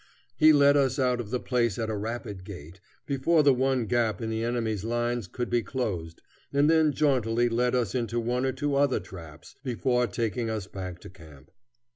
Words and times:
He 0.35 0.51
led 0.51 0.75
us 0.75 0.97
out 0.97 1.19
of 1.19 1.29
the 1.29 1.39
place 1.39 1.77
at 1.77 1.91
a 1.91 1.95
rapid 1.95 2.43
gait, 2.43 2.79
before 3.05 3.43
the 3.43 3.53
one 3.53 3.85
gap 3.85 4.19
in 4.19 4.31
the 4.31 4.43
enemy's 4.43 4.83
lines 4.83 5.27
could 5.27 5.47
be 5.47 5.61
closed, 5.61 6.23
and 6.51 6.67
then 6.67 6.91
jauntily 6.91 7.49
led 7.49 7.75
us 7.75 7.93
into 7.93 8.19
one 8.19 8.43
or 8.43 8.51
two 8.51 8.73
other 8.75 8.99
traps, 8.99 9.53
before 9.63 10.07
taking 10.07 10.49
us 10.49 10.65
back 10.65 10.97
to 11.01 11.09
camp. 11.11 11.51